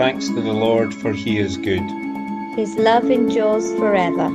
thanks 0.00 0.28
to 0.28 0.40
the 0.40 0.50
Lord, 0.50 0.94
for 0.94 1.12
he 1.12 1.38
is 1.38 1.58
good. 1.58 1.86
His 2.56 2.74
love 2.76 3.10
endures 3.10 3.70
forever. 3.74 4.30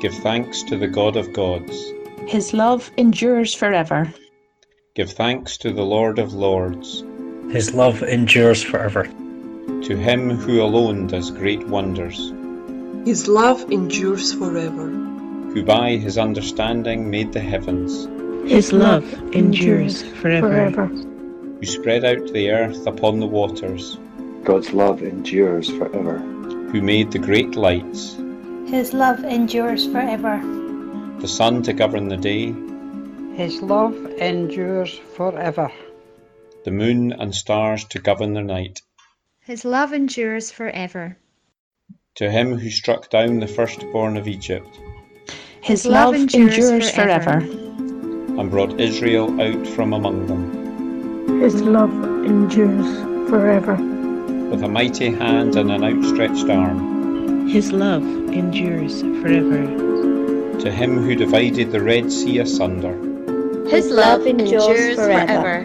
Give 0.00 0.12
thanks 0.12 0.64
to 0.64 0.76
the 0.76 0.88
God 0.88 1.16
of 1.16 1.32
gods. 1.32 1.92
His 2.26 2.52
love 2.52 2.90
endures 2.96 3.54
forever. 3.54 4.12
Give 4.96 5.08
thanks 5.08 5.56
to 5.58 5.72
the 5.72 5.84
Lord 5.84 6.18
of 6.18 6.34
lords. 6.34 7.04
His 7.52 7.72
love 7.72 8.02
endures 8.02 8.64
forever. 8.64 9.04
To 9.04 9.96
him 9.96 10.30
who 10.30 10.60
alone 10.60 11.06
does 11.06 11.30
great 11.30 11.64
wonders. 11.68 12.32
His 13.04 13.28
love 13.28 13.62
endures 13.70 14.32
forever. 14.32 14.88
Who 14.88 15.62
by 15.62 15.98
his 15.98 16.18
understanding 16.18 17.08
made 17.08 17.32
the 17.32 17.38
heavens. 17.38 18.08
His 18.50 18.72
love 18.72 19.06
endures 19.32 20.02
forever. 20.02 20.86
Who 20.86 21.64
spread 21.64 22.04
out 22.04 22.32
the 22.32 22.50
earth 22.50 22.88
upon 22.88 23.20
the 23.20 23.28
waters. 23.28 23.96
God's 24.44 24.72
love 24.72 25.02
endures 25.02 25.70
forever. 25.70 26.18
Who 26.18 26.80
made 26.80 27.12
the 27.12 27.18
great 27.18 27.56
lights. 27.56 28.16
His 28.66 28.94
love 28.94 29.22
endures 29.24 29.86
forever. 29.86 30.40
The 31.20 31.28
sun 31.28 31.62
to 31.64 31.72
govern 31.72 32.08
the 32.08 32.16
day. 32.16 32.54
His 33.34 33.60
love 33.60 33.94
endures 34.18 34.98
forever. 35.16 35.70
The 36.64 36.70
moon 36.70 37.12
and 37.12 37.34
stars 37.34 37.84
to 37.84 37.98
govern 37.98 38.34
the 38.34 38.42
night. 38.42 38.80
His 39.40 39.64
love 39.64 39.92
endures 39.92 40.50
forever. 40.50 41.18
To 42.16 42.30
him 42.30 42.56
who 42.56 42.70
struck 42.70 43.10
down 43.10 43.40
the 43.40 43.46
firstborn 43.46 44.16
of 44.16 44.28
Egypt. 44.28 44.78
His 45.60 45.84
love 45.84 46.14
endures 46.14 46.90
forever. 46.90 47.38
And 47.38 48.50
brought 48.50 48.80
Israel 48.80 49.40
out 49.40 49.66
from 49.66 49.92
among 49.92 50.26
them. 50.26 51.40
His 51.40 51.60
love 51.60 51.92
endures 52.24 53.28
forever. 53.28 53.99
With 54.50 54.64
a 54.64 54.68
mighty 54.68 55.10
hand 55.10 55.54
and 55.54 55.70
an 55.70 55.84
outstretched 55.84 56.50
arm. 56.50 57.46
His 57.48 57.70
love 57.70 58.02
endures 58.02 59.00
forever. 59.00 60.58
To 60.58 60.70
him 60.72 60.98
who 60.98 61.14
divided 61.14 61.70
the 61.70 61.80
Red 61.80 62.10
Sea 62.10 62.38
asunder. 62.38 62.94
His 63.68 63.90
love 63.90 64.26
endures 64.26 64.96
forever. 64.96 65.58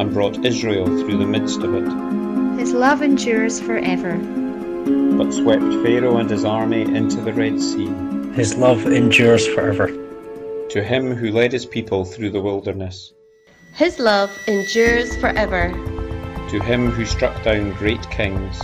And 0.00 0.12
brought 0.14 0.42
Israel 0.42 0.86
through 0.86 1.18
the 1.18 1.26
midst 1.26 1.60
of 1.60 1.74
it. 1.74 2.58
His 2.58 2.72
love 2.72 3.02
endures 3.02 3.60
forever. 3.60 4.16
But 4.16 5.30
swept 5.32 5.70
Pharaoh 5.84 6.16
and 6.16 6.30
his 6.30 6.46
army 6.46 6.82
into 6.82 7.20
the 7.20 7.34
Red 7.34 7.60
Sea. 7.60 7.88
His 8.32 8.56
love 8.56 8.86
endures 8.86 9.46
forever. 9.46 9.88
To 10.70 10.82
him 10.82 11.14
who 11.14 11.30
led 11.30 11.52
his 11.52 11.66
people 11.66 12.06
through 12.06 12.30
the 12.30 12.40
wilderness. 12.40 13.12
His 13.74 13.98
love 13.98 14.30
endures 14.46 15.14
forever. 15.18 15.74
To 16.48 16.58
him 16.60 16.90
who 16.90 17.04
struck 17.04 17.42
down 17.42 17.72
great 17.72 18.10
kings. 18.10 18.62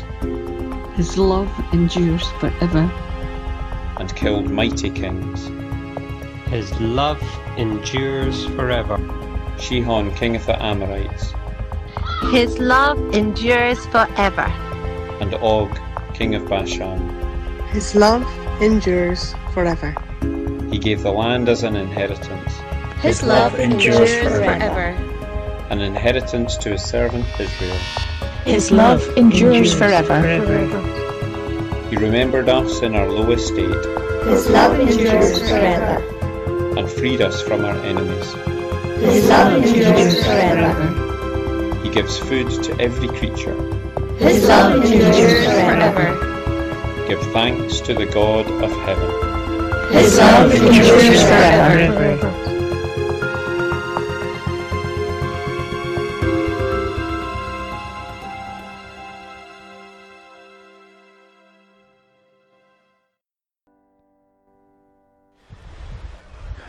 His 0.96 1.18
love 1.18 1.52
endures 1.74 2.26
forever. 2.40 2.90
And 3.98 4.14
killed 4.16 4.50
mighty 4.50 4.88
kings. 4.88 5.50
His 6.48 6.72
love 6.80 7.22
endures 7.58 8.46
forever. 8.56 8.96
Sihon, 9.58 10.14
king 10.14 10.34
of 10.34 10.46
the 10.46 10.60
Amorites. 10.62 11.34
His 12.30 12.58
love 12.58 12.98
endures 13.14 13.84
forever. 13.86 14.46
And 15.20 15.34
Og, 15.34 15.78
king 16.14 16.34
of 16.34 16.48
Bashan. 16.48 16.98
His 17.68 17.94
love 17.94 18.26
endures 18.62 19.34
forever. 19.52 19.94
He 20.70 20.78
gave 20.78 21.02
the 21.02 21.12
land 21.12 21.50
as 21.50 21.64
an 21.64 21.76
inheritance. 21.76 22.54
His, 23.02 23.22
love, 23.22 23.58
endures 23.60 24.14
forever. 24.14 24.96
An 25.74 25.80
inheritance 25.80 26.56
to 26.58 26.70
his 26.70 26.84
servant 26.84 27.26
Israel. 27.40 27.76
His 28.44 28.70
love 28.70 29.02
endures 29.16 29.74
forever. 29.74 30.20
He 31.90 31.96
remembered 31.96 32.48
us 32.48 32.80
in 32.82 32.94
our 32.94 33.10
low 33.10 33.32
estate. 33.32 33.84
His 34.24 34.48
love 34.50 34.78
endures 34.78 35.36
forever. 35.40 36.78
And 36.78 36.88
freed 36.88 37.20
us 37.20 37.42
from 37.42 37.64
our 37.64 37.74
enemies. 37.78 38.32
His 39.00 39.28
love 39.28 39.64
endures 39.64 40.24
forever. 40.24 41.82
He 41.82 41.90
gives 41.90 42.18
food 42.18 42.52
to 42.62 42.80
every 42.80 43.08
creature. 43.08 43.60
His 44.18 44.46
love 44.46 44.76
endures 44.76 45.44
forever. 45.44 47.08
Give 47.08 47.20
thanks 47.32 47.80
to 47.80 47.94
the 47.94 48.06
God 48.06 48.46
of 48.62 48.70
heaven. 48.70 49.92
His 49.92 50.18
love 50.18 50.54
endures 50.54 51.22
forever. 51.24 52.43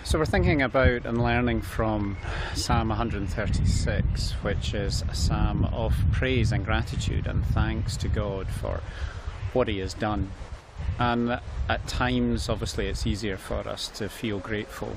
So 0.06 0.20
we're 0.20 0.26
thinking 0.26 0.62
about 0.62 1.08
and 1.08 1.24
learning 1.24 1.64
from 1.64 2.18
Psalm 2.54 2.90
136, 2.90 4.32
which 4.44 4.76
is 4.76 5.04
a 5.10 5.16
psalm 5.16 5.66
of 5.66 5.96
praise 6.12 6.52
and 6.52 6.64
gratitude 6.64 7.26
and 7.26 7.44
thanks 7.44 7.98
to 7.98 8.08
God 8.08 8.48
for 8.48 8.82
what 9.54 9.68
He 9.68 9.80
has 9.80 9.96
done. 9.96 10.30
And 11.00 11.40
at 11.68 11.88
times, 11.88 12.50
obviously, 12.50 12.86
it's 12.86 13.08
easier 13.08 13.36
for 13.36 13.68
us 13.68 13.88
to 13.96 14.08
feel 14.08 14.38
grateful. 14.38 14.96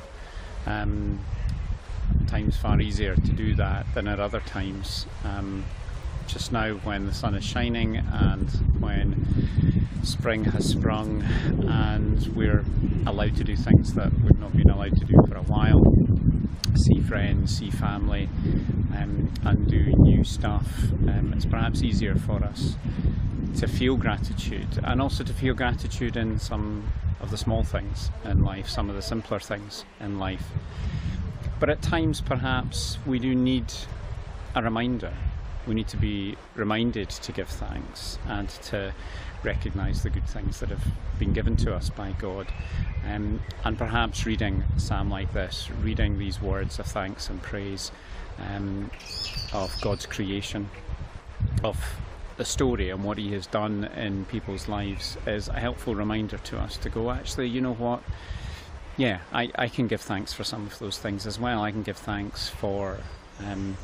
Um, 0.66 1.20
times 2.26 2.58
far 2.58 2.78
easier 2.78 3.14
to 3.16 3.32
do 3.32 3.54
that 3.54 3.86
than 3.94 4.08
at 4.08 4.20
other 4.20 4.40
times. 4.40 5.06
Um, 5.24 5.64
just 6.28 6.52
now, 6.52 6.74
when 6.84 7.06
the 7.06 7.14
sun 7.14 7.34
is 7.34 7.44
shining 7.44 7.96
and 7.96 8.48
when 8.80 9.48
spring 10.02 10.44
has 10.44 10.68
sprung 10.68 11.22
and 11.68 12.26
we're 12.36 12.64
allowed 13.06 13.36
to 13.36 13.44
do 13.44 13.56
things 13.56 13.94
that 13.94 14.12
we've 14.20 14.38
not 14.38 14.56
been 14.56 14.70
allowed 14.70 14.96
to 14.96 15.04
do 15.04 15.14
for 15.28 15.36
a 15.36 15.42
while 15.42 15.82
see 16.78 17.00
friends, 17.00 17.58
see 17.58 17.70
family, 17.70 18.28
um, 18.96 19.32
and 19.44 19.66
do 19.68 19.92
new 19.98 20.22
stuff, 20.22 20.68
um, 21.08 21.32
it's 21.34 21.44
perhaps 21.44 21.82
easier 21.82 22.14
for 22.14 22.42
us 22.44 22.76
to 23.56 23.66
feel 23.66 23.96
gratitude 23.96 24.68
and 24.84 25.00
also 25.00 25.24
to 25.24 25.32
feel 25.32 25.54
gratitude 25.54 26.16
in 26.16 26.38
some 26.38 26.86
of 27.20 27.30
the 27.30 27.36
small 27.36 27.64
things 27.64 28.10
in 28.24 28.42
life, 28.42 28.68
some 28.68 28.88
of 28.88 28.96
the 28.96 29.02
simpler 29.02 29.40
things 29.40 29.84
in 30.00 30.18
life. 30.18 30.44
But 31.58 31.70
at 31.70 31.82
times, 31.82 32.20
perhaps, 32.20 32.98
we 33.06 33.18
do 33.18 33.34
need 33.34 33.72
a 34.54 34.62
reminder. 34.62 35.12
We 35.68 35.74
need 35.74 35.88
to 35.88 35.98
be 35.98 36.36
reminded 36.54 37.10
to 37.10 37.30
give 37.30 37.48
thanks 37.48 38.18
and 38.26 38.48
to 38.48 38.94
recognise 39.44 40.02
the 40.02 40.10
good 40.10 40.26
things 40.26 40.60
that 40.60 40.70
have 40.70 40.84
been 41.18 41.34
given 41.34 41.56
to 41.58 41.74
us 41.74 41.90
by 41.90 42.12
God. 42.12 42.46
Um, 43.06 43.40
and 43.64 43.76
perhaps 43.76 44.24
reading 44.24 44.64
a 44.76 44.80
psalm 44.80 45.10
like 45.10 45.32
this, 45.34 45.68
reading 45.82 46.18
these 46.18 46.40
words 46.40 46.78
of 46.78 46.86
thanks 46.86 47.28
and 47.28 47.42
praise 47.42 47.92
um, 48.38 48.90
of 49.52 49.78
God's 49.80 50.06
creation, 50.06 50.70
of 51.62 51.78
the 52.38 52.44
story 52.44 52.88
and 52.90 53.04
what 53.04 53.18
He 53.18 53.32
has 53.32 53.46
done 53.46 53.84
in 53.84 54.24
people's 54.24 54.68
lives, 54.68 55.18
is 55.26 55.48
a 55.48 55.60
helpful 55.60 55.94
reminder 55.94 56.38
to 56.38 56.58
us 56.58 56.78
to 56.78 56.88
go, 56.88 57.10
actually, 57.10 57.48
you 57.48 57.60
know 57.60 57.74
what? 57.74 58.02
Yeah, 58.96 59.20
I, 59.32 59.50
I 59.54 59.68
can 59.68 59.86
give 59.86 60.00
thanks 60.00 60.32
for 60.32 60.44
some 60.44 60.66
of 60.66 60.78
those 60.78 60.98
things 60.98 61.26
as 61.26 61.38
well. 61.38 61.62
I 61.62 61.70
can 61.70 61.82
give 61.82 61.98
thanks 61.98 62.48
for 62.48 62.98
um, 63.46 63.76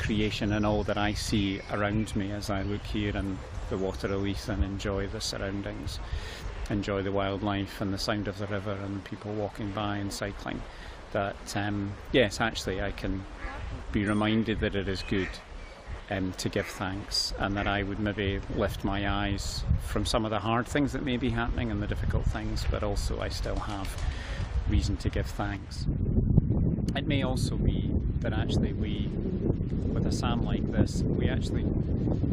creation 0.00 0.52
and 0.52 0.66
all 0.66 0.82
that 0.84 0.98
I 0.98 1.14
see 1.14 1.60
around 1.70 2.14
me 2.16 2.32
as 2.32 2.50
I 2.50 2.62
look 2.62 2.82
here 2.82 3.16
and 3.16 3.38
the 3.68 3.78
water 3.78 4.08
Leith 4.16 4.48
and 4.48 4.64
enjoy 4.64 5.06
the 5.06 5.20
surroundings, 5.20 6.00
enjoy 6.70 7.02
the 7.02 7.12
wildlife 7.12 7.80
and 7.80 7.94
the 7.94 7.98
sound 7.98 8.26
of 8.26 8.38
the 8.38 8.46
river 8.46 8.72
and 8.72 9.04
people 9.04 9.32
walking 9.32 9.70
by 9.70 9.98
and 9.98 10.12
cycling. 10.12 10.60
That 11.12 11.56
um, 11.56 11.92
yes, 12.12 12.40
actually, 12.40 12.82
I 12.82 12.92
can 12.92 13.24
be 13.92 14.04
reminded 14.04 14.60
that 14.60 14.74
it 14.74 14.88
is 14.88 15.02
good 15.08 15.28
um, 16.10 16.32
to 16.38 16.48
give 16.48 16.66
thanks 16.66 17.32
and 17.38 17.56
that 17.56 17.66
I 17.66 17.82
would 17.82 18.00
maybe 18.00 18.40
lift 18.56 18.84
my 18.84 19.08
eyes 19.08 19.62
from 19.86 20.04
some 20.04 20.24
of 20.24 20.30
the 20.30 20.38
hard 20.40 20.66
things 20.66 20.92
that 20.92 21.04
may 21.04 21.16
be 21.16 21.30
happening 21.30 21.70
and 21.70 21.82
the 21.82 21.86
difficult 21.86 22.24
things, 22.26 22.64
but 22.70 22.82
also 22.82 23.20
I 23.20 23.28
still 23.28 23.56
have 23.56 23.88
reason 24.68 24.96
to 24.98 25.08
give 25.08 25.26
thanks. 25.26 25.86
It 26.96 27.06
may 27.06 27.22
also 27.22 27.56
be 27.56 27.90
that 28.20 28.32
actually 28.32 28.72
we, 28.72 29.10
a 30.10 30.12
psalm 30.12 30.42
like 30.42 30.72
this, 30.72 31.02
we 31.02 31.28
actually 31.28 31.64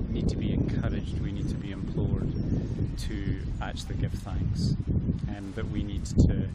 need 0.10 0.28
to 0.28 0.36
be 0.36 0.52
encouraged, 0.52 1.20
we 1.20 1.32
need 1.32 1.48
to 1.48 1.56
be 1.56 1.72
implored 1.72 2.28
to 2.98 3.40
actually 3.62 3.96
give 3.96 4.12
thanks, 4.14 4.76
and 5.28 5.54
that 5.54 5.70
we 5.70 5.84
need 5.84 6.04
to 6.06 6.50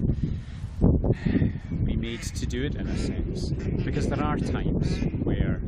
be 1.84 1.94
made 1.94 2.22
to 2.22 2.44
do 2.44 2.64
it 2.64 2.74
in 2.74 2.88
a 2.88 2.98
sense. 2.98 3.50
Because 3.84 4.08
there 4.08 4.22
are 4.22 4.36
times 4.36 4.98
where 5.22 5.60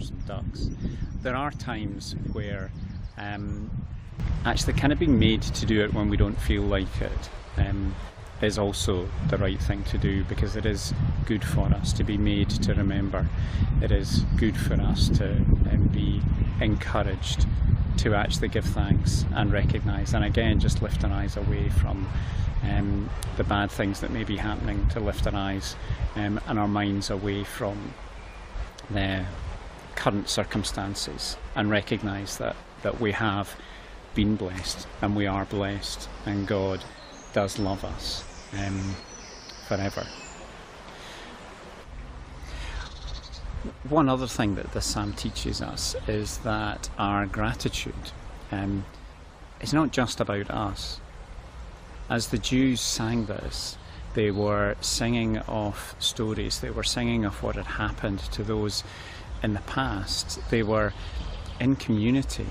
some 0.00 0.18
ducks. 0.26 0.68
There 1.22 1.36
are 1.36 1.52
times 1.52 2.16
where 2.32 2.72
um, 3.18 3.70
actually 4.44 4.72
kind 4.72 4.92
of 4.92 4.98
being 4.98 5.16
made 5.16 5.42
to 5.42 5.64
do 5.64 5.84
it 5.84 5.94
when 5.94 6.08
we 6.08 6.16
don't 6.16 6.40
feel 6.40 6.62
like 6.62 7.00
it. 7.00 7.30
Um, 7.56 7.94
is 8.42 8.58
also 8.58 9.08
the 9.28 9.36
right 9.36 9.60
thing 9.60 9.84
to 9.84 9.98
do 9.98 10.24
because 10.24 10.56
it 10.56 10.64
is 10.64 10.94
good 11.26 11.44
for 11.44 11.66
us 11.66 11.92
to 11.92 12.04
be 12.04 12.16
made 12.16 12.48
to 12.48 12.74
remember. 12.74 13.28
It 13.82 13.92
is 13.92 14.20
good 14.36 14.56
for 14.56 14.74
us 14.74 15.08
to 15.10 15.32
um, 15.36 15.90
be 15.92 16.22
encouraged 16.60 17.46
to 17.98 18.14
actually 18.14 18.48
give 18.48 18.64
thanks 18.64 19.26
and 19.34 19.52
recognise, 19.52 20.14
and 20.14 20.24
again, 20.24 20.58
just 20.58 20.80
lift 20.80 21.04
our 21.04 21.12
eyes 21.12 21.36
away 21.36 21.68
from 21.68 22.08
um, 22.62 23.10
the 23.36 23.44
bad 23.44 23.70
things 23.70 24.00
that 24.00 24.10
may 24.10 24.24
be 24.24 24.36
happening, 24.38 24.88
to 24.88 25.00
lift 25.00 25.26
our 25.26 25.34
eyes 25.34 25.76
um, 26.16 26.40
and 26.46 26.58
our 26.58 26.68
minds 26.68 27.10
away 27.10 27.44
from 27.44 27.92
the 28.90 29.24
current 29.96 30.30
circumstances 30.30 31.36
and 31.54 31.70
recognise 31.70 32.38
that, 32.38 32.56
that 32.82 33.00
we 33.00 33.12
have 33.12 33.54
been 34.14 34.34
blessed 34.34 34.86
and 35.02 35.14
we 35.14 35.26
are 35.26 35.44
blessed 35.44 36.08
and 36.24 36.46
God 36.46 36.82
does 37.32 37.58
love 37.58 37.84
us 37.84 38.29
um, 38.58 38.94
forever. 39.66 40.06
One 43.88 44.08
other 44.08 44.26
thing 44.26 44.54
that 44.54 44.72
this 44.72 44.86
psalm 44.86 45.12
teaches 45.12 45.60
us 45.60 45.94
is 46.08 46.38
that 46.38 46.88
our 46.98 47.26
gratitude 47.26 48.12
um, 48.50 48.84
is 49.60 49.74
not 49.74 49.90
just 49.92 50.20
about 50.20 50.50
us. 50.50 51.00
As 52.08 52.28
the 52.28 52.38
Jews 52.38 52.80
sang 52.80 53.26
this, 53.26 53.76
they 54.14 54.30
were 54.30 54.76
singing 54.80 55.38
of 55.38 55.94
stories, 55.98 56.60
they 56.60 56.70
were 56.70 56.82
singing 56.82 57.24
of 57.24 57.42
what 57.42 57.56
had 57.56 57.66
happened 57.66 58.18
to 58.32 58.42
those 58.42 58.82
in 59.42 59.54
the 59.54 59.60
past. 59.60 60.40
They 60.50 60.62
were 60.62 60.92
in 61.60 61.76
community 61.76 62.46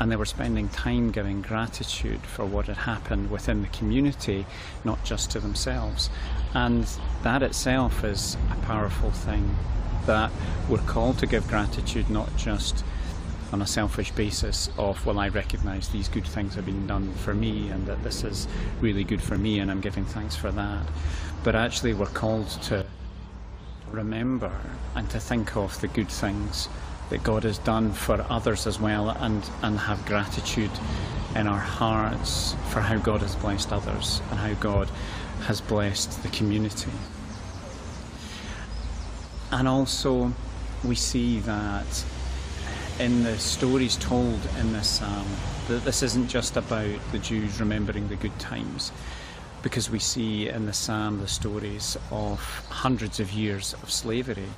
and 0.00 0.10
they 0.10 0.16
were 0.16 0.24
spending 0.24 0.68
time 0.68 1.10
giving 1.10 1.42
gratitude 1.42 2.20
for 2.22 2.44
what 2.44 2.66
had 2.66 2.76
happened 2.76 3.30
within 3.30 3.62
the 3.62 3.68
community, 3.68 4.44
not 4.84 5.02
just 5.04 5.30
to 5.30 5.40
themselves. 5.40 6.10
And 6.52 6.86
that 7.22 7.42
itself 7.42 8.04
is 8.04 8.36
a 8.50 8.56
powerful 8.66 9.10
thing 9.10 9.56
that 10.06 10.30
we're 10.68 10.78
called 10.78 11.18
to 11.18 11.26
give 11.26 11.46
gratitude 11.48 12.10
not 12.10 12.34
just 12.36 12.84
on 13.52 13.62
a 13.62 13.66
selfish 13.66 14.10
basis 14.12 14.68
of, 14.78 15.04
well, 15.06 15.18
I 15.18 15.28
recognise 15.28 15.88
these 15.88 16.08
good 16.08 16.26
things 16.26 16.54
have 16.56 16.66
been 16.66 16.86
done 16.86 17.12
for 17.14 17.34
me 17.34 17.68
and 17.68 17.86
that 17.86 18.02
this 18.02 18.24
is 18.24 18.48
really 18.80 19.04
good 19.04 19.22
for 19.22 19.38
me 19.38 19.60
and 19.60 19.70
I'm 19.70 19.80
giving 19.80 20.04
thanks 20.04 20.34
for 20.34 20.50
that. 20.50 20.86
But 21.44 21.54
actually, 21.54 21.94
we're 21.94 22.06
called 22.06 22.48
to 22.64 22.84
remember 23.90 24.50
and 24.96 25.08
to 25.10 25.20
think 25.20 25.56
of 25.56 25.80
the 25.80 25.88
good 25.88 26.08
things 26.08 26.68
that 27.10 27.22
God 27.22 27.44
has 27.44 27.58
done 27.58 27.92
for 27.92 28.24
others 28.28 28.66
as 28.66 28.80
well 28.80 29.10
and, 29.10 29.48
and 29.62 29.78
have 29.78 30.04
gratitude 30.06 30.70
in 31.34 31.46
our 31.46 31.58
hearts 31.58 32.54
for 32.70 32.80
how 32.80 32.98
God 32.98 33.20
has 33.20 33.34
blessed 33.36 33.72
others 33.72 34.22
and 34.30 34.38
how 34.38 34.54
God 34.54 34.88
has 35.46 35.60
blessed 35.60 36.22
the 36.22 36.28
community. 36.28 36.90
And 39.50 39.68
also, 39.68 40.32
we 40.84 40.94
see 40.94 41.40
that 41.40 42.04
in 42.98 43.24
the 43.24 43.38
stories 43.38 43.96
told 43.96 44.38
in 44.58 44.72
this 44.72 44.88
psalm, 44.88 45.26
that 45.68 45.84
this 45.84 46.02
isn't 46.02 46.28
just 46.28 46.56
about 46.56 46.98
the 47.12 47.18
Jews 47.18 47.58
remembering 47.58 48.08
the 48.08 48.16
good 48.16 48.38
times, 48.38 48.92
because 49.62 49.90
we 49.90 49.98
see 49.98 50.48
in 50.48 50.66
the 50.66 50.72
psalm 50.72 51.20
the 51.20 51.28
stories 51.28 51.96
of 52.10 52.38
hundreds 52.68 53.18
of 53.18 53.32
years 53.32 53.74
of 53.82 53.90
slavery 53.90 54.48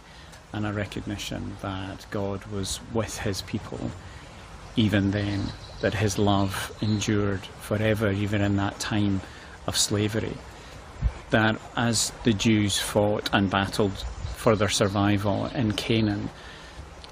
and 0.52 0.66
a 0.66 0.72
recognition 0.72 1.56
that 1.62 2.06
God 2.10 2.44
was 2.46 2.80
with 2.92 3.18
his 3.18 3.42
people 3.42 3.90
even 4.76 5.10
then, 5.10 5.42
that 5.80 5.94
his 5.94 6.18
love 6.18 6.76
endured 6.80 7.44
forever, 7.60 8.10
even 8.10 8.42
in 8.42 8.56
that 8.56 8.78
time 8.78 9.20
of 9.66 9.76
slavery. 9.76 10.36
That 11.30 11.58
as 11.76 12.12
the 12.24 12.32
Jews 12.32 12.78
fought 12.78 13.30
and 13.32 13.50
battled 13.50 14.04
for 14.36 14.54
their 14.54 14.68
survival 14.68 15.46
in 15.46 15.72
Canaan, 15.72 16.30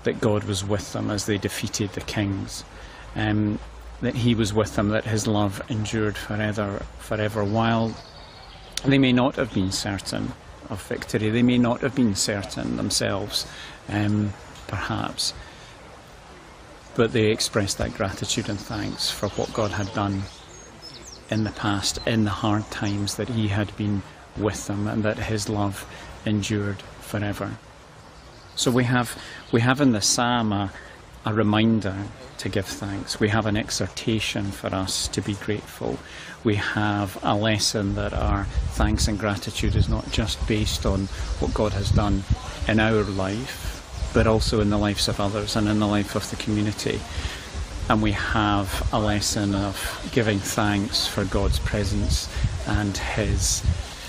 that 0.04 0.20
God 0.20 0.44
was 0.44 0.64
with 0.64 0.92
them 0.92 1.10
as 1.10 1.26
they 1.26 1.38
defeated 1.38 1.90
the 1.90 2.02
kings. 2.02 2.64
Um, 3.16 3.58
that 4.02 4.14
he 4.14 4.34
was 4.34 4.52
with 4.52 4.76
them, 4.76 4.90
that 4.90 5.04
his 5.04 5.26
love 5.26 5.62
endured 5.68 6.18
forever, 6.18 6.82
forever, 6.98 7.44
while 7.44 7.96
they 8.84 8.98
may 8.98 9.12
not 9.12 9.36
have 9.36 9.54
been 9.54 9.72
certain 9.72 10.32
of 10.70 10.82
victory. 10.82 11.30
They 11.30 11.42
may 11.42 11.58
not 11.58 11.80
have 11.80 11.94
been 11.94 12.14
certain 12.14 12.76
themselves, 12.76 13.46
um, 13.88 14.32
perhaps, 14.66 15.34
but 16.94 17.12
they 17.12 17.30
expressed 17.30 17.78
that 17.78 17.94
gratitude 17.94 18.48
and 18.48 18.58
thanks 18.58 19.10
for 19.10 19.28
what 19.30 19.52
God 19.52 19.72
had 19.72 19.92
done 19.94 20.22
in 21.30 21.44
the 21.44 21.50
past, 21.50 21.98
in 22.06 22.24
the 22.24 22.30
hard 22.30 22.70
times, 22.70 23.16
that 23.16 23.28
He 23.28 23.48
had 23.48 23.76
been 23.76 24.02
with 24.36 24.66
them, 24.66 24.86
and 24.86 25.02
that 25.02 25.18
His 25.18 25.48
love 25.48 25.86
endured 26.24 26.82
forever. 27.00 27.56
So 28.56 28.70
we 28.70 28.84
have 28.84 29.18
we 29.52 29.60
have 29.60 29.80
in 29.80 29.92
the 29.92 30.00
psalm 30.00 30.52
a, 30.52 30.72
a 31.24 31.34
reminder 31.34 31.96
to 32.38 32.48
give 32.48 32.66
thanks. 32.66 33.18
We 33.18 33.28
have 33.28 33.46
an 33.46 33.56
exhortation 33.56 34.52
for 34.52 34.74
us 34.74 35.08
to 35.08 35.20
be 35.20 35.34
grateful. 35.34 35.98
We 36.44 36.56
have 36.56 37.18
a 37.22 37.34
lesson 37.34 37.94
that 37.94 38.12
our 38.12 38.44
thanks 38.72 39.08
and 39.08 39.18
gratitude 39.18 39.74
is 39.74 39.88
not 39.88 40.10
just 40.10 40.46
based 40.46 40.84
on 40.84 41.06
what 41.40 41.54
God 41.54 41.72
has 41.72 41.90
done 41.90 42.22
in 42.68 42.78
our 42.78 43.02
life, 43.02 44.10
but 44.12 44.26
also 44.26 44.60
in 44.60 44.68
the 44.68 44.76
lives 44.76 45.08
of 45.08 45.20
others 45.20 45.56
and 45.56 45.66
in 45.68 45.78
the 45.78 45.86
life 45.86 46.14
of 46.14 46.28
the 46.28 46.36
community. 46.36 47.00
And 47.88 48.02
we 48.02 48.12
have 48.12 48.86
a 48.92 49.00
lesson 49.00 49.54
of 49.54 50.10
giving 50.12 50.38
thanks 50.38 51.06
for 51.06 51.24
God's 51.24 51.58
presence 51.60 52.28
and 52.66 52.94
His 52.94 53.62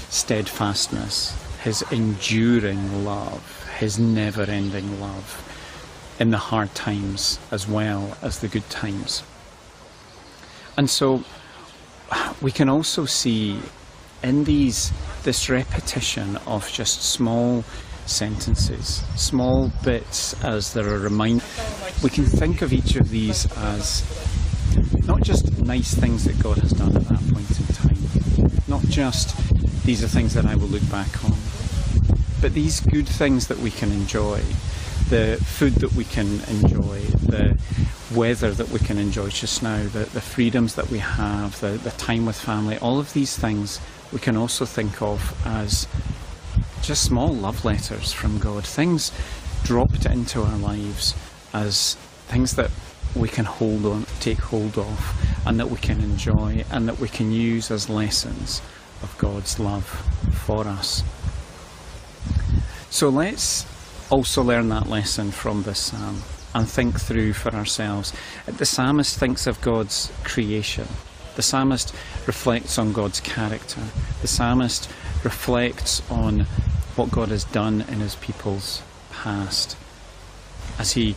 steadfastness, 0.09 1.33
His 1.63 1.83
enduring 1.89 3.05
love, 3.05 3.65
His 3.79 3.97
never 3.97 4.43
ending 4.43 4.99
love 4.99 5.41
in 6.19 6.31
the 6.31 6.37
hard 6.37 6.75
times 6.75 7.39
as 7.49 7.65
well 7.65 8.17
as 8.21 8.39
the 8.39 8.49
good 8.49 8.69
times. 8.69 9.23
And 10.77 10.89
so 10.89 11.23
we 12.41 12.51
can 12.51 12.69
also 12.69 13.05
see 13.05 13.59
in 14.23 14.43
these 14.43 14.91
this 15.23 15.49
repetition 15.49 16.37
of 16.47 16.69
just 16.71 17.01
small 17.01 17.63
sentences, 18.05 19.03
small 19.15 19.71
bits 19.83 20.33
as 20.43 20.73
they're 20.73 20.95
a 20.95 20.99
reminder. 20.99 21.43
We 22.03 22.09
can 22.09 22.25
think 22.25 22.61
of 22.61 22.71
each 22.71 22.95
of 22.95 23.09
these 23.09 23.45
as 23.57 24.03
not 25.07 25.21
just 25.23 25.57
nice 25.63 25.93
things 25.93 26.25
that 26.25 26.37
God 26.41 26.57
has 26.59 26.71
done 26.71 26.95
at 26.95 27.03
that 27.03 27.21
point 27.33 27.59
in 27.59 27.67
time, 27.67 28.51
not 28.67 28.83
just 28.83 29.35
these 29.83 30.03
are 30.03 30.07
things 30.07 30.33
that 30.33 30.45
I 30.45 30.55
will 30.55 30.67
look 30.67 30.87
back 30.89 31.23
on, 31.23 31.37
but 32.41 32.53
these 32.53 32.79
good 32.79 33.07
things 33.07 33.47
that 33.47 33.57
we 33.57 33.71
can 33.71 33.91
enjoy 33.91 34.41
the 35.09 35.37
food 35.43 35.75
that 35.75 35.93
we 35.93 36.03
can 36.03 36.41
enjoy, 36.49 36.99
the 37.27 37.57
weather 38.13 38.51
that 38.51 38.69
we 38.69 38.79
can 38.79 38.97
enjoy 38.97 39.29
just 39.29 39.63
now, 39.63 39.83
the, 39.83 40.05
the 40.13 40.21
freedoms 40.21 40.75
that 40.75 40.89
we 40.89 40.99
have, 40.99 41.59
the, 41.59 41.69
the 41.69 41.91
time 41.91 42.25
with 42.25 42.39
family, 42.39 42.77
all 42.77 42.99
of 42.99 43.13
these 43.13 43.37
things 43.37 43.79
we 44.11 44.19
can 44.19 44.37
also 44.37 44.65
think 44.65 45.01
of 45.01 45.35
as 45.45 45.87
just 46.81 47.03
small 47.03 47.33
love 47.33 47.65
letters 47.65 48.13
from 48.13 48.37
God, 48.37 48.63
things 48.63 49.11
dropped 49.63 50.05
into 50.05 50.41
our 50.41 50.57
lives 50.57 51.15
as 51.53 51.95
things 52.27 52.55
that 52.55 52.69
we 53.15 53.27
can 53.27 53.45
hold 53.45 53.85
on, 53.85 54.05
take 54.19 54.39
hold 54.39 54.77
of, 54.77 55.47
and 55.47 55.59
that 55.59 55.69
we 55.69 55.77
can 55.77 55.99
enjoy, 56.01 56.63
and 56.71 56.87
that 56.87 56.99
we 56.99 57.07
can 57.07 57.31
use 57.31 57.71
as 57.71 57.89
lessons 57.89 58.61
of 59.01 59.15
God's 59.17 59.59
love 59.59 59.85
for 60.45 60.67
us. 60.67 61.03
So 62.89 63.09
let's 63.09 63.65
also 64.09 64.43
learn 64.43 64.69
that 64.69 64.87
lesson 64.87 65.31
from 65.31 65.63
this 65.63 65.79
psalm 65.79 66.21
and 66.55 66.69
think 66.69 66.99
through 66.99 67.33
for 67.33 67.53
ourselves. 67.53 68.13
The 68.47 68.65
psalmist 68.65 69.19
thinks 69.19 69.45
of 69.45 69.59
God's 69.61 70.11
creation. 70.23 70.87
The 71.35 71.41
psalmist 71.41 71.93
reflects 72.25 72.79
on 72.79 72.93
God's 72.93 73.19
character. 73.19 73.81
The 74.21 74.27
psalmist 74.29 74.89
reflects 75.23 76.01
on 76.09 76.47
what 76.95 77.11
God 77.11 77.27
has 77.27 77.43
done 77.43 77.81
in 77.81 77.99
his 77.99 78.15
people's 78.15 78.81
past. 79.11 79.75
As 80.79 80.93
he 80.93 81.15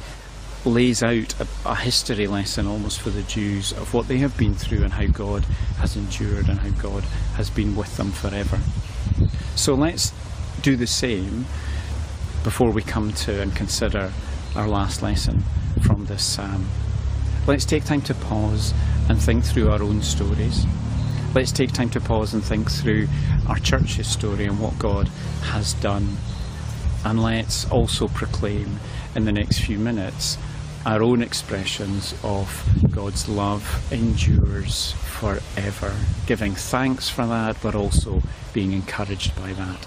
lays 0.64 1.04
out 1.04 1.40
a, 1.40 1.46
a, 1.64 1.76
history 1.76 2.26
lesson 2.26 2.66
almost 2.66 3.00
for 3.00 3.10
the 3.10 3.22
Jews 3.22 3.70
of 3.72 3.94
what 3.94 4.08
they 4.08 4.18
have 4.18 4.36
been 4.36 4.54
through 4.54 4.82
and 4.82 4.92
how 4.92 5.06
God 5.06 5.44
has 5.78 5.96
endured 5.96 6.48
and 6.48 6.58
how 6.58 6.70
God 6.70 7.04
has 7.36 7.48
been 7.48 7.76
with 7.76 7.96
them 7.96 8.10
forever. 8.10 8.58
So 9.54 9.74
let's 9.74 10.12
do 10.62 10.74
the 10.74 10.88
same 10.88 11.46
before 12.42 12.72
we 12.72 12.82
come 12.82 13.12
to 13.12 13.40
and 13.40 13.54
consider 13.54 14.12
our 14.56 14.68
last 14.68 15.02
lesson 15.02 15.42
from 15.82 16.06
this 16.06 16.22
psalm. 16.24 16.68
Let's 17.46 17.64
take 17.64 17.84
time 17.84 18.02
to 18.02 18.14
pause 18.14 18.74
and 19.08 19.20
think 19.20 19.44
through 19.44 19.70
our 19.70 19.82
own 19.82 20.02
stories. 20.02 20.66
Let's 21.34 21.52
take 21.52 21.72
time 21.72 21.90
to 21.90 22.00
pause 22.00 22.34
and 22.34 22.42
think 22.42 22.70
through 22.70 23.08
our 23.48 23.58
church's 23.58 24.08
story 24.08 24.46
and 24.46 24.60
what 24.60 24.78
God 24.78 25.08
has 25.42 25.74
done. 25.74 26.16
And 27.04 27.22
let's 27.22 27.70
also 27.70 28.08
proclaim 28.08 28.80
in 29.14 29.24
the 29.24 29.32
next 29.32 29.60
few 29.60 29.78
minutes 29.78 30.38
our 30.86 31.02
own 31.02 31.22
expressions 31.22 32.14
of 32.22 32.66
God's 32.90 33.28
love 33.28 33.92
endures 33.92 34.92
forever. 34.92 35.94
Giving 36.26 36.54
thanks 36.54 37.08
for 37.08 37.26
that, 37.26 37.56
but 37.62 37.74
also 37.74 38.22
being 38.52 38.72
encouraged 38.72 39.36
by 39.36 39.52
that. 39.52 39.86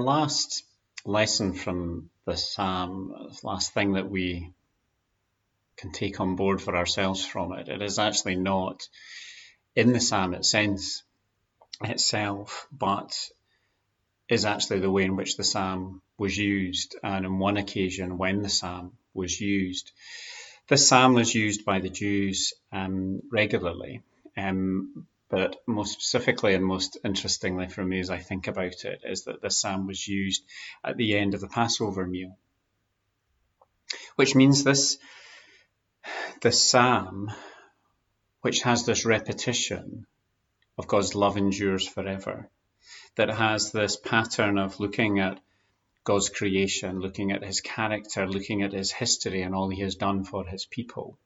Our 0.00 0.06
last 0.06 0.64
lesson 1.04 1.52
from 1.52 2.08
the 2.24 2.34
psalm, 2.34 3.34
last 3.42 3.74
thing 3.74 3.92
that 3.92 4.10
we 4.10 4.50
can 5.76 5.92
take 5.92 6.20
on 6.20 6.36
board 6.36 6.62
for 6.62 6.74
ourselves 6.74 7.22
from 7.22 7.52
it, 7.52 7.68
it 7.68 7.82
is 7.82 7.98
actually 7.98 8.36
not 8.36 8.88
in 9.76 9.92
the 9.92 10.00
psalm 10.00 10.32
itself, 10.32 11.02
itself, 11.82 12.66
but 12.72 13.14
is 14.26 14.46
actually 14.46 14.80
the 14.80 14.90
way 14.90 15.04
in 15.04 15.16
which 15.16 15.36
the 15.36 15.44
psalm 15.44 16.00
was 16.16 16.34
used, 16.34 16.96
and 17.02 17.26
on 17.26 17.38
one 17.38 17.58
occasion 17.58 18.16
when 18.16 18.40
the 18.40 18.48
psalm 18.48 18.96
was 19.12 19.38
used. 19.38 19.92
This 20.66 20.88
psalm 20.88 21.12
was 21.12 21.34
used 21.34 21.66
by 21.66 21.80
the 21.80 21.90
Jews 21.90 22.54
um, 22.72 23.20
regularly, 23.30 24.00
um, 24.34 25.06
but 25.30 25.62
most 25.64 25.92
specifically 25.92 26.54
and 26.54 26.64
most 26.64 26.98
interestingly 27.04 27.68
for 27.68 27.84
me 27.84 28.00
as 28.00 28.10
I 28.10 28.18
think 28.18 28.48
about 28.48 28.84
it 28.84 29.02
is 29.04 29.24
that 29.24 29.40
this 29.40 29.58
psalm 29.58 29.86
was 29.86 30.06
used 30.06 30.44
at 30.84 30.96
the 30.96 31.16
end 31.16 31.34
of 31.34 31.40
the 31.40 31.48
Passover 31.48 32.04
meal. 32.04 32.36
Which 34.16 34.34
means 34.34 34.64
this, 34.64 34.98
this 36.42 36.60
psalm, 36.60 37.30
which 38.40 38.62
has 38.62 38.84
this 38.84 39.06
repetition 39.06 40.06
of 40.76 40.88
God's 40.88 41.14
love 41.14 41.36
endures 41.36 41.86
forever, 41.86 42.50
that 43.14 43.30
has 43.30 43.70
this 43.70 43.96
pattern 43.96 44.58
of 44.58 44.80
looking 44.80 45.20
at 45.20 45.38
God's 46.02 46.28
creation, 46.28 46.98
looking 46.98 47.30
at 47.30 47.44
his 47.44 47.60
character, 47.60 48.26
looking 48.26 48.62
at 48.62 48.72
his 48.72 48.90
history 48.90 49.42
and 49.42 49.54
all 49.54 49.68
he 49.68 49.82
has 49.82 49.94
done 49.94 50.24
for 50.24 50.44
his 50.44 50.66
people 50.66 51.18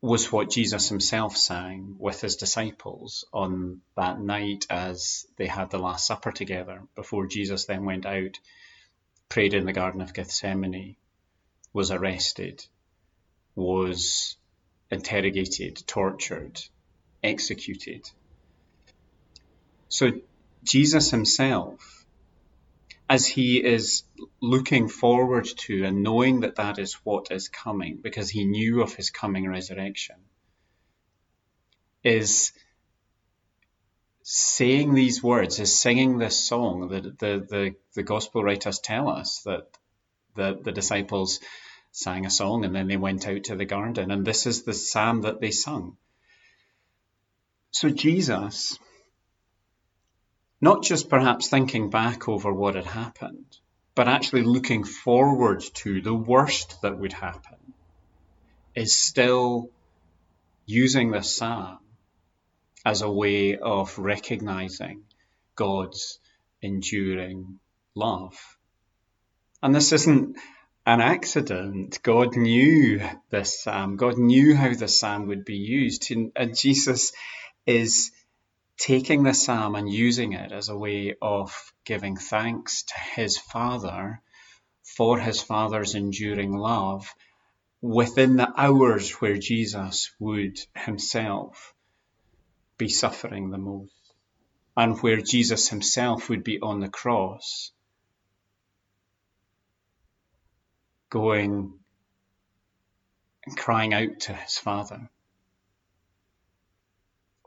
was 0.00 0.30
what 0.30 0.50
Jesus 0.50 0.88
himself 0.88 1.36
sang 1.36 1.96
with 1.98 2.20
his 2.20 2.36
disciples 2.36 3.24
on 3.32 3.80
that 3.96 4.20
night 4.20 4.66
as 4.70 5.26
they 5.36 5.46
had 5.46 5.70
the 5.70 5.78
Last 5.78 6.06
Supper 6.06 6.30
together 6.30 6.82
before 6.94 7.26
Jesus 7.26 7.64
then 7.64 7.84
went 7.84 8.06
out, 8.06 8.38
prayed 9.28 9.54
in 9.54 9.66
the 9.66 9.72
Garden 9.72 10.00
of 10.00 10.14
Gethsemane, 10.14 10.96
was 11.72 11.90
arrested, 11.90 12.64
was 13.56 14.36
interrogated, 14.90 15.82
tortured, 15.86 16.60
executed. 17.22 18.08
So 19.88 20.12
Jesus 20.62 21.10
himself 21.10 21.97
as 23.08 23.26
he 23.26 23.64
is 23.64 24.04
looking 24.40 24.88
forward 24.88 25.48
to 25.56 25.84
and 25.84 26.02
knowing 26.02 26.40
that 26.40 26.56
that 26.56 26.78
is 26.78 26.94
what 27.04 27.30
is 27.30 27.48
coming 27.48 27.98
because 28.02 28.28
he 28.28 28.44
knew 28.44 28.82
of 28.82 28.94
his 28.94 29.10
coming 29.10 29.48
resurrection 29.48 30.16
is 32.04 32.52
saying 34.22 34.94
these 34.94 35.22
words 35.22 35.58
is 35.58 35.78
singing 35.78 36.18
this 36.18 36.38
song 36.38 36.88
that 36.88 37.18
the, 37.18 37.46
the, 37.48 37.74
the 37.94 38.02
gospel 38.02 38.44
writers 38.44 38.78
tell 38.78 39.08
us 39.08 39.40
that 39.46 39.66
the, 40.36 40.58
the 40.62 40.72
disciples 40.72 41.40
sang 41.92 42.26
a 42.26 42.30
song 42.30 42.64
and 42.64 42.74
then 42.74 42.88
they 42.88 42.98
went 42.98 43.26
out 43.26 43.44
to 43.44 43.56
the 43.56 43.64
garden. 43.64 44.10
And 44.10 44.26
this 44.26 44.46
is 44.46 44.62
the 44.62 44.74
psalm 44.74 45.22
that 45.22 45.40
they 45.40 45.50
sung. 45.50 45.96
So 47.70 47.88
jesus 47.88 48.78
not 50.60 50.82
just 50.82 51.08
perhaps 51.08 51.48
thinking 51.48 51.90
back 51.90 52.28
over 52.28 52.52
what 52.52 52.74
had 52.74 52.84
happened, 52.84 53.58
but 53.94 54.08
actually 54.08 54.42
looking 54.42 54.84
forward 54.84 55.62
to 55.74 56.00
the 56.00 56.14
worst 56.14 56.80
that 56.82 56.98
would 56.98 57.12
happen, 57.12 57.58
is 58.74 58.94
still 58.94 59.70
using 60.66 61.10
the 61.10 61.22
psalm 61.22 61.78
as 62.84 63.02
a 63.02 63.10
way 63.10 63.56
of 63.56 63.98
recognizing 63.98 65.02
God's 65.56 66.20
enduring 66.62 67.58
love. 67.94 68.38
And 69.62 69.74
this 69.74 69.92
isn't 69.92 70.36
an 70.86 71.00
accident. 71.00 71.98
God 72.02 72.36
knew 72.36 73.00
this 73.30 73.62
psalm. 73.62 73.96
God 73.96 74.18
knew 74.18 74.54
how 74.54 74.72
the 74.72 74.88
psalm 74.88 75.26
would 75.26 75.44
be 75.44 75.56
used. 75.56 76.10
And 76.36 76.56
Jesus 76.56 77.12
is 77.66 78.10
taking 78.78 79.24
the 79.24 79.34
psalm 79.34 79.74
and 79.74 79.92
using 79.92 80.32
it 80.32 80.52
as 80.52 80.68
a 80.68 80.78
way 80.78 81.14
of 81.20 81.72
giving 81.84 82.16
thanks 82.16 82.84
to 82.84 82.94
his 83.16 83.36
Father 83.36 84.22
for 84.84 85.18
his 85.18 85.42
Father's 85.42 85.94
enduring 85.94 86.56
love 86.56 87.12
within 87.80 88.36
the 88.36 88.52
hours 88.56 89.10
where 89.20 89.36
Jesus 89.36 90.10
would 90.18 90.58
himself 90.74 91.74
be 92.76 92.88
suffering 92.88 93.50
the 93.50 93.58
most 93.58 93.92
and 94.76 94.96
where 95.00 95.20
Jesus 95.20 95.68
himself 95.68 96.28
would 96.28 96.44
be 96.44 96.60
on 96.60 96.78
the 96.78 96.88
cross 96.88 97.72
going 101.10 101.72
and 103.44 103.56
crying 103.56 103.92
out 103.92 104.20
to 104.20 104.34
his 104.34 104.58
Father. 104.58 105.10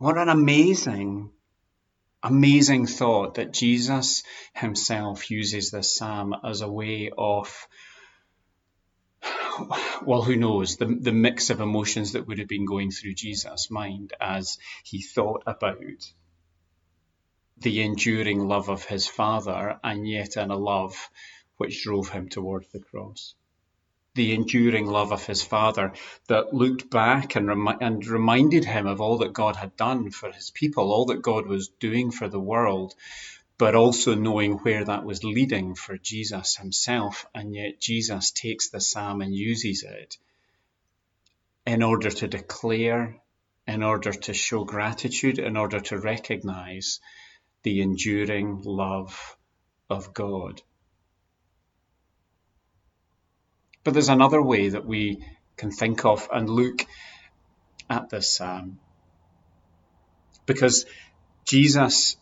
What 0.02 0.18
an 0.18 0.30
amazing, 0.30 1.30
amazing 2.24 2.88
thought 2.88 3.36
that 3.36 3.54
Jesus 3.54 4.24
himself 4.56 5.30
uses 5.30 5.70
this 5.70 5.96
psalm 5.96 6.34
as 6.44 6.62
a 6.62 6.72
way 6.72 7.12
of, 7.16 7.68
well, 10.04 10.24
who 10.24 10.36
knows, 10.36 10.78
the, 10.78 10.88
the 10.88 11.12
mix 11.12 11.52
of 11.52 11.62
emotions 11.62 12.14
that 12.14 12.26
would 12.26 12.40
have 12.40 12.48
been 12.48 12.66
going 12.66 12.90
through 12.90 13.14
Jesus' 13.14 13.70
mind 13.70 14.14
as 14.20 14.58
he 14.84 15.04
thought 15.04 15.44
about 15.46 16.12
the 17.60 17.84
enduring 17.84 18.48
love 18.48 18.70
of 18.70 18.84
his 18.84 19.06
Father 19.06 19.80
and 19.84 20.10
yet 20.10 20.36
in 20.36 20.50
a 20.50 20.58
love 20.58 21.12
which 21.58 21.84
drove 21.84 22.10
him 22.10 22.28
towards 22.28 22.72
the 22.72 22.80
cross 22.80 23.36
the 24.14 24.34
enduring 24.34 24.88
love 24.88 25.12
of 25.12 25.26
his 25.26 25.42
father 25.42 25.94
that 26.28 26.54
looked 26.54 26.90
back 26.90 27.36
and, 27.36 27.50
and 27.82 28.06
reminded 28.06 28.66
him 28.66 28.86
of 28.86 29.00
all 29.00 29.20
that 29.20 29.34
God 29.34 29.56
had 29.56 29.76
done 29.78 30.12
for 30.12 30.32
his 30.32 30.52
people, 30.52 30.92
all 30.92 31.06
that 31.06 31.22
God 31.22 31.48
was 31.48 31.70
doing 31.80 32.12
for 32.12 32.28
the 32.28 32.40
world, 32.40 32.94
but 33.58 33.76
also 33.76 34.16
knowing 34.16 34.54
where 34.54 34.84
that 34.84 35.06
was 35.06 35.24
leading 35.24 35.76
for 35.76 35.98
Jesus 35.98 36.58
himself. 36.58 37.26
And 37.34 37.56
yet 37.56 37.80
Jesus 37.80 38.32
takes 38.32 38.70
the 38.70 38.82
psalm 38.82 39.22
and 39.22 39.34
uses 39.34 39.84
it 39.84 40.18
in 41.66 41.84
order 41.84 42.10
to 42.10 42.28
declare, 42.28 43.22
in 43.68 43.84
order 43.84 44.12
to 44.12 44.34
show 44.34 44.66
gratitude, 44.66 45.40
in 45.40 45.56
order 45.56 45.80
to 45.80 45.98
recognize 45.98 47.00
the 47.64 47.82
enduring 47.82 48.62
love 48.64 49.38
of 49.90 50.14
God. 50.14 50.62
But 53.84 53.94
there's 53.94 54.10
another 54.10 54.42
way 54.42 54.70
that 54.70 54.86
we 54.86 55.24
can 55.58 55.72
think 55.72 56.06
of 56.06 56.28
and 56.32 56.50
look 56.50 56.86
at 57.90 58.10
this 58.10 58.30
psalm. 58.30 58.80
Because 60.46 60.86
Jesus, 61.46 62.18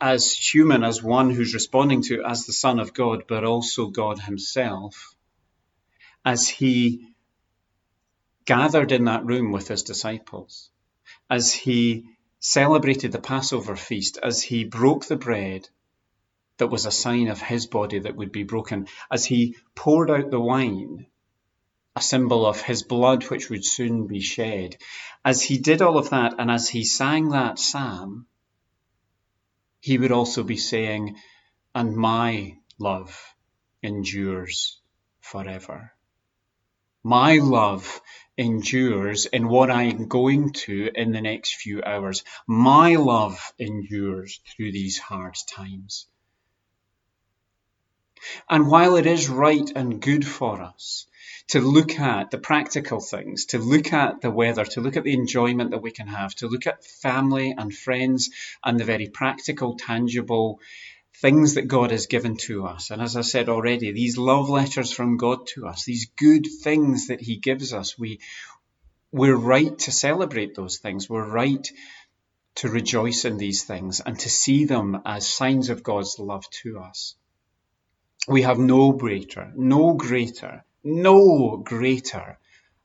as 0.00 0.32
human, 0.32 0.84
as 0.84 1.02
one 1.02 1.30
who's 1.30 1.54
responding 1.54 2.02
to 2.02 2.24
as 2.24 2.46
the 2.46 2.52
Son 2.52 2.80
of 2.80 2.94
God, 2.94 3.24
but 3.28 3.44
also 3.44 3.88
God 3.88 4.18
Himself, 4.18 5.14
as 6.24 6.48
He 6.48 7.08
gathered 8.44 8.92
in 8.92 9.04
that 9.04 9.24
room 9.24 9.52
with 9.52 9.68
His 9.68 9.82
disciples, 9.82 10.70
as 11.30 11.52
He 11.52 12.06
celebrated 12.40 13.12
the 13.12 13.20
Passover 13.20 13.76
feast, 13.76 14.18
as 14.22 14.42
He 14.42 14.64
broke 14.64 15.06
the 15.06 15.16
bread 15.16 15.68
that 16.58 16.68
was 16.68 16.86
a 16.86 16.90
sign 16.90 17.28
of 17.28 17.40
his 17.40 17.66
body 17.66 17.98
that 18.00 18.16
would 18.16 18.32
be 18.32 18.42
broken, 18.42 18.86
as 19.10 19.24
he 19.24 19.56
poured 19.74 20.10
out 20.10 20.30
the 20.30 20.40
wine, 20.40 21.06
a 21.96 22.00
symbol 22.00 22.46
of 22.46 22.60
his 22.60 22.82
blood 22.82 23.24
which 23.24 23.50
would 23.50 23.64
soon 23.64 24.06
be 24.06 24.20
shed. 24.20 24.76
As 25.24 25.42
he 25.42 25.58
did 25.58 25.82
all 25.82 25.98
of 25.98 26.10
that, 26.10 26.34
and 26.38 26.50
as 26.50 26.68
he 26.68 26.84
sang 26.84 27.30
that 27.30 27.58
psalm, 27.58 28.26
he 29.80 29.98
would 29.98 30.12
also 30.12 30.42
be 30.42 30.56
saying, 30.56 31.16
And 31.74 31.96
my 31.96 32.58
love 32.78 33.34
endures 33.82 34.80
forever. 35.20 35.92
My 37.02 37.38
love 37.38 38.00
endures 38.36 39.26
in 39.26 39.48
what 39.48 39.70
I 39.70 39.84
am 39.84 40.06
going 40.06 40.52
to 40.52 40.90
in 40.94 41.10
the 41.10 41.20
next 41.20 41.56
few 41.56 41.82
hours. 41.82 42.22
My 42.46 42.94
love 42.94 43.52
endures 43.58 44.40
through 44.46 44.70
these 44.70 44.98
hard 44.98 45.36
times. 45.48 46.06
And 48.48 48.68
while 48.68 48.96
it 48.96 49.06
is 49.06 49.28
right 49.28 49.70
and 49.74 50.00
good 50.00 50.26
for 50.26 50.60
us 50.62 51.06
to 51.48 51.60
look 51.60 51.98
at 51.98 52.30
the 52.30 52.38
practical 52.38 53.00
things, 53.00 53.46
to 53.46 53.58
look 53.58 53.92
at 53.92 54.20
the 54.20 54.30
weather, 54.30 54.64
to 54.64 54.80
look 54.80 54.96
at 54.96 55.04
the 55.04 55.14
enjoyment 55.14 55.72
that 55.72 55.82
we 55.82 55.90
can 55.90 56.06
have, 56.06 56.34
to 56.36 56.48
look 56.48 56.66
at 56.66 56.84
family 56.84 57.54
and 57.56 57.74
friends 57.74 58.30
and 58.64 58.78
the 58.78 58.84
very 58.84 59.08
practical, 59.08 59.76
tangible 59.76 60.60
things 61.20 61.54
that 61.54 61.68
God 61.68 61.90
has 61.90 62.06
given 62.06 62.36
to 62.36 62.66
us. 62.66 62.90
And 62.90 63.02
as 63.02 63.16
I 63.16 63.20
said 63.20 63.48
already, 63.48 63.92
these 63.92 64.16
love 64.16 64.48
letters 64.48 64.92
from 64.92 65.16
God 65.16 65.46
to 65.48 65.66
us, 65.66 65.84
these 65.84 66.10
good 66.16 66.46
things 66.62 67.08
that 67.08 67.20
He 67.20 67.36
gives 67.36 67.72
us, 67.72 67.98
we, 67.98 68.20
we're 69.10 69.36
right 69.36 69.78
to 69.80 69.92
celebrate 69.92 70.54
those 70.54 70.78
things. 70.78 71.08
We're 71.08 71.28
right 71.28 71.66
to 72.56 72.68
rejoice 72.68 73.24
in 73.24 73.36
these 73.36 73.64
things 73.64 74.00
and 74.00 74.18
to 74.18 74.28
see 74.28 74.64
them 74.64 75.02
as 75.04 75.28
signs 75.28 75.70
of 75.70 75.82
God's 75.82 76.18
love 76.18 76.44
to 76.62 76.78
us 76.78 77.14
we 78.28 78.42
have 78.42 78.58
no 78.58 78.92
greater, 78.92 79.52
no 79.54 79.94
greater, 79.94 80.64
no 80.84 81.56
greater 81.56 82.38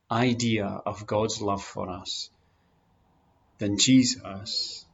idea 0.10 0.66
of 0.66 1.06
God's 1.06 1.42
love 1.42 1.64
for 1.64 1.90
us 1.90 2.30
than 3.60 3.78
Jesus 3.78 4.86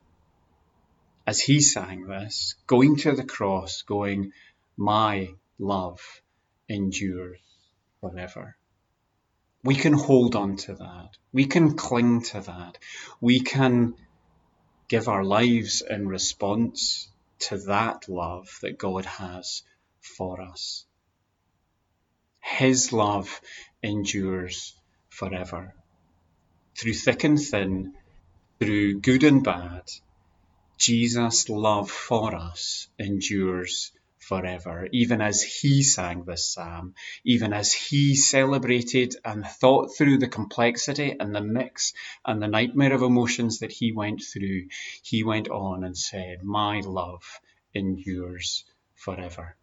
as 1.25 1.39
he 1.39 1.61
sang 1.61 2.05
this, 2.07 2.55
going 2.67 2.97
to 2.97 3.13
the 3.13 3.23
cross, 3.23 3.83
going, 3.83 4.33
My 4.75 5.29
love 5.57 6.01
endures 6.67 7.39
forever. 8.01 8.57
We 9.63 9.75
can 9.75 9.93
hold 9.93 10.35
on 10.35 10.57
to 10.57 10.75
that. 10.75 11.09
We 11.31 11.45
can 11.45 11.75
cling 11.75 12.23
to 12.23 12.41
that. 12.41 12.77
We 13.21 13.39
can 13.39 13.93
give 14.89 15.07
our 15.07 15.23
lives 15.23 15.81
in 15.81 16.07
response 16.07 17.07
to 17.39 17.57
that 17.59 18.09
love 18.09 18.49
that 18.61 18.77
God 18.77 19.05
has 19.05 19.63
for 20.03 20.41
us. 20.41 20.85
His 22.39 22.93
love 22.93 23.41
endures 23.81 24.75
forever. 25.09 25.73
Through 26.77 26.93
thick 26.93 27.23
and 27.23 27.39
thin, 27.39 27.93
through 28.59 28.99
good 28.99 29.23
and 29.23 29.43
bad, 29.43 29.83
Jesus' 30.77 31.49
love 31.49 31.89
for 31.89 32.35
us 32.35 32.87
endures 32.99 33.91
forever. 34.19 34.87
Even 34.91 35.21
as 35.21 35.41
he 35.41 35.83
sang 35.83 36.23
this 36.23 36.53
psalm, 36.53 36.95
even 37.23 37.53
as 37.53 37.73
he 37.73 38.15
celebrated 38.15 39.15
and 39.23 39.45
thought 39.45 39.95
through 39.95 40.17
the 40.17 40.27
complexity 40.27 41.15
and 41.19 41.35
the 41.35 41.41
mix 41.41 41.93
and 42.25 42.41
the 42.41 42.47
nightmare 42.47 42.93
of 42.93 43.01
emotions 43.01 43.59
that 43.59 43.71
he 43.71 43.91
went 43.91 44.21
through, 44.21 44.67
he 45.03 45.23
went 45.23 45.49
on 45.49 45.83
and 45.83 45.97
said, 45.97 46.43
My 46.43 46.79
love 46.81 47.39
endures 47.73 48.65
forever. 48.95 49.55